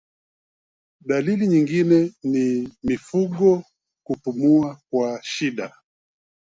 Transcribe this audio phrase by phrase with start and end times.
[1.01, 3.63] Dalili nyingine ni mifugo
[4.03, 5.73] kupumua kwa shida